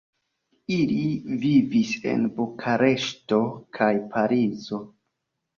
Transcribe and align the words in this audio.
Ili 0.75 1.01
vivis 1.43 1.91
en 2.13 2.25
Bukareŝto 2.39 3.41
kaj 3.79 3.91
Parizo. 4.17 4.85